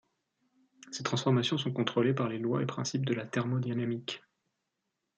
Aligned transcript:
Ces 0.91 1.03
transformations 1.03 1.59
sont 1.59 1.71
contrôlées 1.71 2.15
par 2.15 2.27
les 2.27 2.39
lois 2.39 2.63
et 2.63 2.65
principes 2.65 3.05
de 3.05 3.13
la 3.13 3.23
thermodynamique. 3.27 4.23